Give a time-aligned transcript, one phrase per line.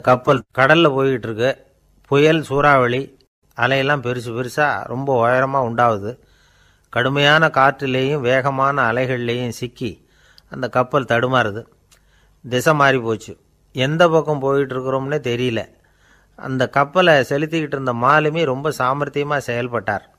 [0.00, 1.72] கப்பல் கடலில் போய்கிட்டு இருக்கு
[2.06, 3.18] புயல் சூறாவளி
[3.56, 6.18] அலையெல்லாம் பெருசு பெருசாக ரொம்ப உயரமாக உண்டாகுது
[6.88, 10.08] கடுமையான காற்றுலேயும் வேகமான அலைகள்லேயும் சிக்கி
[10.48, 11.66] அந்த கப்பல் தடுமாறுது.
[12.48, 13.40] திசை மாறி போச்சு.
[13.72, 15.68] எந்த பக்கம் போயிட்டு இருக்கிறோம்னே தெரியல.
[16.36, 20.14] அந்த கப்பலை செலுத்திக்கிட்டு இருந்த மாலுமி ரொம்ப சாமர்த்தியமாக செயல்பட்டார்.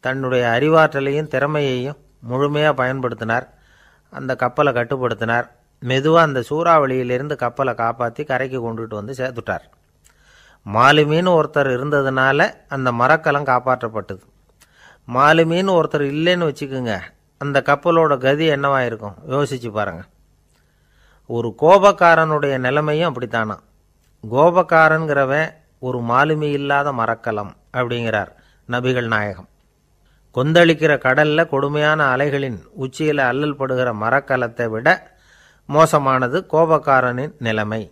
[0.00, 3.46] தன்னுடைய அறிவாற்றலையும் திறமையையும் முழுமையாக பயன்படுத்தினார்.
[4.10, 5.48] அந்த கப்பலை கட்டுப்படுத்தினார்.
[5.82, 9.66] மெதுவாக அந்த சூறாவளியிலிருந்து கப்பலை காப்பாற்றி கரைக்கு கொண்டுட்டு வந்து சேர்த்துட்டார்
[10.66, 14.22] மாலுமின்னு ஒருத்தர் இருந்ததுனால அந்த மரக்கலம் காப்பாற்றப்பட்டது.
[15.08, 17.00] மாலுமின்னு ஒருத்தர் இல்லைன்னு வச்சுக்கோங்க
[17.38, 20.02] அந்த கப்பலோட கதி என்னவா இருக்கும் யோசிச்சு பாருங்க.
[21.26, 23.56] ஒரு கோபக்காரனுடைய நிலைமையும் அப்படித்தானா?
[24.30, 28.32] கோபக்காரன்கிறவன் ஒரு மாலுமி இல்லாத மரக்கலம் அப்படிங்கிறார்
[28.68, 29.48] நபிகள் நாயகம்.
[30.34, 35.16] கொந்தளிக்கிற கடல்ல கொடுமையான அலைகளின் உச்சியில் அல்லல் படுகிற மரக்கலத்தை விட
[35.68, 37.82] மோசமானது கோபக்காரனின் நிலைமை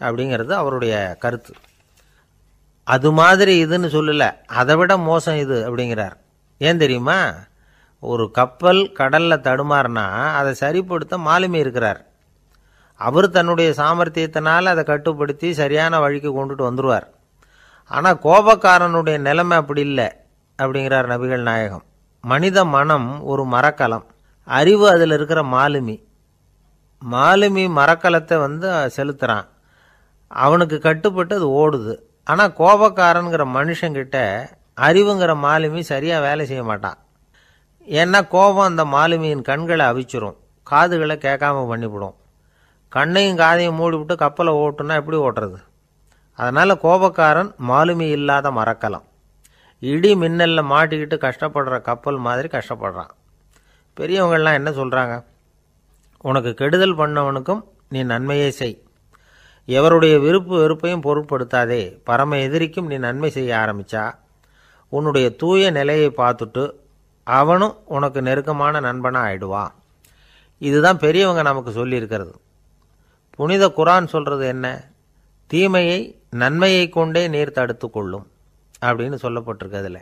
[0.00, 1.54] அப்படிங்கிறது அவருடைய கருத்து.
[2.84, 4.28] அது மாதிரி இதுன்னு சொல்லலை.
[4.46, 6.16] அதை விட மோசம் இது அப்படிங்கிறார்.
[6.58, 7.18] ஏன் தெரியுமா?
[8.00, 12.00] ஒரு கப்பல் கடலில் தடுமாறினா அதை சரிப்படுத்த மாலுமி இருக்கிறார்.
[12.94, 17.06] அவர் தன்னுடைய சாமர்த்தியத்தினால் அதை கட்டுப்படுத்தி சரியான வழிக்கு கொண்டுட்டு வந்துடுவார்
[17.84, 20.08] ஆனால் கோபக்காரனுடைய நிலைமை அப்படி இல்லை
[20.62, 21.84] அப்படிங்கிறார் நபிகள் நாயகம்.
[22.20, 24.06] மனித மனம் ஒரு மரக்கலம்.
[24.44, 25.96] அறிவு அதில் இருக்கிற மாலுமி.
[27.14, 29.46] மாலுமி மரக்கலத்தை வந்து செலுத்துகிறான்
[30.30, 31.94] அவனுக்கு கட்டுப்பட்டு அது ஓடுது.
[32.24, 34.18] ஆனால் கோபக்காரனுங்கிற மனுஷங்கிட்ட
[34.86, 36.98] அறிவுங்கிற மாலுமி சரியாக வேலை செய்ய மாட்டான்
[37.88, 40.36] ஏன்னா கோபம் அந்த மாலுமியின் கண்களை அவிச்சிரும்.
[40.62, 42.14] காதுகளை கேட்காம பண்ணிவிடும்.
[42.88, 45.58] கண்ணையும் காதையும் மூடிவிட்டு கப்பலை ஓட்டுனா எப்படி ஓட்டுறது?
[46.38, 49.06] அதனால் கோபக்காரன் மாலுமி இல்லாத மரக்கலம்.
[49.82, 53.12] இடி மின்னலில் மாட்டிக்கிட்டு கஷ்டப்படுற கப்பல் மாதிரி கஷ்டப்படுறான்.
[53.96, 55.24] பெரியவங்கள்லாம் என்ன சொல்கிறாங்க
[56.22, 58.82] உனக்கு கெடுதல் பண்ணவனுக்கும் நீ நன்மையே செய்.
[59.68, 64.04] எவருடைய விருப்பு வெறுப்பையும் பொருட்படுத்தாதே பரம எதிரிக்கும் நீ நன்மை செய்ய ஆரம்பித்தா
[64.88, 66.64] உன்னுடைய தூய நிலையை பார்த்துட்டு
[67.24, 69.72] அவனும் உனக்கு நெருக்கமான நண்பனாக ஆயிடுவான்
[70.58, 72.32] இதுதான் பெரியவங்க நமக்கு சொல்லியிருக்கிறது.
[73.34, 74.66] புனித குரான் சொல்கிறது என்ன?
[75.46, 76.00] தீமையை
[76.30, 78.26] நன்மையை கொண்டே நீர் தடுத்து கொள்ளும்
[78.82, 80.00] அப்படின்னு சொல்லப்பட்டிருக்கு அதில்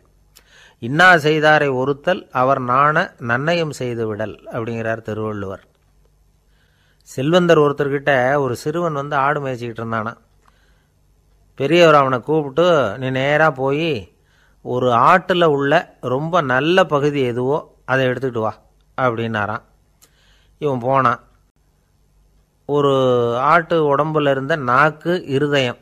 [0.78, 5.64] இன்னா செய்தாரை ஒருத்தல் அவர் நாண நன்னயம் செய்து விடல் அப்படிங்கிறார் திருவள்ளுவர்.
[7.14, 8.12] செல்வந்தர் ஒருத்தர்கிட்ட
[8.44, 10.12] ஒரு சிறுவன் வந்து ஆடு மேய்ச்சிக்கிட்டு இருந்தானா
[11.58, 12.66] பெரியவர் அவனை கூப்பிட்டு
[13.00, 13.88] நீ நேராக போய்
[14.64, 15.72] ஒரு ஆட்டில் உள்ள
[16.14, 17.58] ரொம்ப நல்ல பகுதி எதுவோ
[17.92, 18.52] அதை எடுத்துக்கிட்டு வா
[18.98, 19.62] அப்படின்னாரான்
[20.60, 21.20] இவன் போனான்.
[22.68, 22.92] ஒரு
[23.52, 25.80] ஆட்டு உடம்புல இருந்த நாக்கு இருதயம்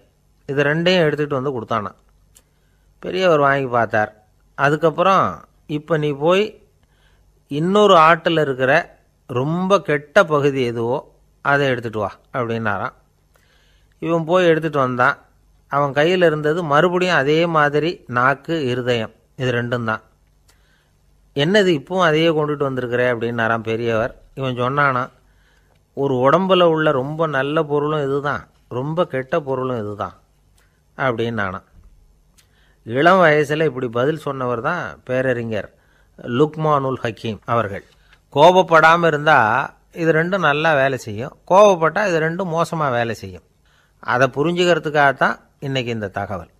[0.49, 1.99] இது ரெண்டையும் எடுத்துகிட்டு வந்து கொடுத்தானான்
[3.03, 4.13] பெரியவர் வாங்கி பார்த்தார்.
[4.59, 5.25] அதுக்கப்புறம்
[5.79, 6.45] இப்போ நீ போய்
[7.51, 8.73] இன்னொரு ஆட்டில் இருக்கிற
[9.31, 10.99] ரொம்ப கெட்ட பகுதி எதுவோ
[11.41, 12.93] அதை எடுத்துகிட்டு வா அப்படின்னாராம்.
[13.99, 15.19] இவன் போய் எடுத்துகிட்டு வந்தான்.
[15.69, 19.13] அவன் கையில் இருந்தது மறுபடியும் அதே மாதிரி நாக்கு இருதயம்.
[19.37, 20.03] இது ரெண்டும் தான்.
[21.37, 23.15] என்னது இப்பவும் அதையே கொண்டுட்டு வந்திருக்கிற?
[23.15, 24.15] அப்படின்னாராம் பெரியவர்.
[24.35, 25.09] இவன் சொன்னானா
[25.95, 28.49] ஒரு உடம்பில் உள்ள ரொம்ப நல்ல பொருளும் இதுதான்.
[28.69, 30.15] ரொம்ப கெட்ட பொருளும் இதுதான்.
[30.97, 31.67] அப்படின்னானான்
[32.83, 35.75] இளம் வயசில் இப்படி பதில் சொன்னவர் தான் பேரறிஞர்
[36.23, 37.85] லுக்மானுல் ஹக்கீம் அவர்கள்.
[38.33, 41.35] கோபப்படாமல் இருந்தால் இது ரெண்டும் நல்லா வேலை செய்யும்.
[41.51, 43.47] கோபப்பட்டால் இது ரெண்டும் மோசமாக வேலை செய்யும்.
[44.13, 45.37] அதை புரிஞ்சுக்கிறதுக்காக தான்
[45.67, 46.51] இன்றைக்கி இந்த தகவல்.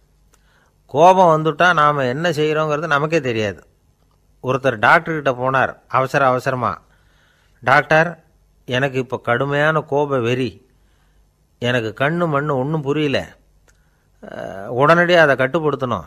[0.95, 3.61] கோபம் வந்துட்டால் நாம் என்ன செய்கிறோங்கிறது நமக்கே தெரியாது.
[4.49, 5.73] ஒருத்தர் டாக்டர்கிட்ட போனார்.
[5.99, 6.83] அவசர அவசரமாக
[7.63, 8.11] டாக்டர்
[8.77, 10.51] எனக்கு இப்போ கடுமையான கோப வெறி.
[11.69, 13.19] எனக்கு கண்ணு மண்ணு ஒன்றும் புரியல.
[14.81, 16.07] உடனடியாக அதை கட்டுப்படுத்தணும்.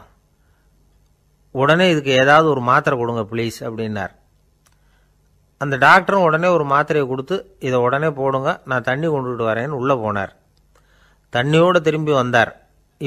[1.61, 4.13] உடனே இதுக்கு ஏதாவது ஒரு மாத்திரை கொடுங்க ப்ளீஸ் அப்படின்னார்.
[5.61, 7.35] அந்த டாக்டரும் உடனே ஒரு மாத்திரையை கொடுத்து
[7.67, 10.31] இதை உடனே போடுங்க நான் தண்ணி கொண்டுட்டு வரேன்னு உள்ளே போனார்.
[11.35, 12.51] தண்ணியோடு திரும்பி வந்தார்.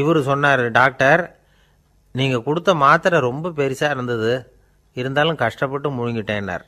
[0.01, 1.23] இவர் சொன்னார் டாக்டர்
[2.19, 4.33] நீங்கள் கொடுத்த மாத்திரை ரொம்ப பெருசாக இருந்தது.
[5.01, 6.65] இருந்தாலும் கஷ்டப்பட்டு முழுங்கிட்டேன்னார்.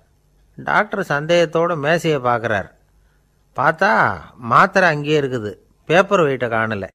[0.69, 2.69] டாக்டர் சந்தேகத்தோட மேசையை பார்க்குறார்.
[3.59, 3.91] பார்த்தா
[4.53, 5.53] மாத்திரை அங்கேயே இருக்குது.
[5.89, 6.89] பேப்பர் வெயிட்டை காணலை.